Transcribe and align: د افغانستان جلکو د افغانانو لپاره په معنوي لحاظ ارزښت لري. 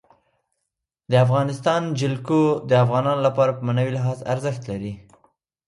د 1.11 1.13
افغانستان 1.25 1.81
جلکو 2.01 2.41
د 2.69 2.71
افغانانو 2.83 3.21
لپاره 3.27 3.51
په 3.55 3.61
معنوي 3.67 3.91
لحاظ 3.97 4.19
ارزښت 4.33 4.61
لري. 4.71 4.93